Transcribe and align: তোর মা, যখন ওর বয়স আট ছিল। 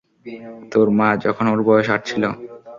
তোর 0.71 0.87
মা, 0.97 1.09
যখন 1.25 1.45
ওর 1.47 1.59
বয়স 1.67 1.87
আট 1.95 2.01
ছিল। 2.09 2.23